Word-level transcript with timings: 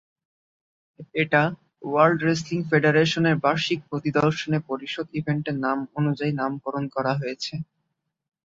এটা 1.15 1.41
world 1.83 2.19
wrestling 2.23 2.59
ফেডারেশনের 2.69 3.35
বার্ষিক 3.43 3.79
প্রতি-দর্শনে-পরিশোধ 3.89 5.07
ইভেন্টের 5.19 5.57
নাম 5.65 5.77
অনুযায়ী 5.99 6.31
নামকরণ 6.39 6.85
করা 6.95 7.11
হয়েছে। 7.15 7.53